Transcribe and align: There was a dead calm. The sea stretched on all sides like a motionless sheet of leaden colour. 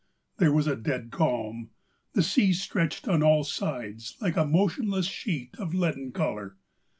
There 0.39 0.51
was 0.51 0.65
a 0.65 0.75
dead 0.75 1.11
calm. 1.11 1.69
The 2.13 2.23
sea 2.23 2.53
stretched 2.53 3.07
on 3.07 3.21
all 3.21 3.43
sides 3.43 4.17
like 4.19 4.35
a 4.35 4.47
motionless 4.47 5.05
sheet 5.05 5.53
of 5.59 5.75
leaden 5.75 6.11
colour. 6.11 6.57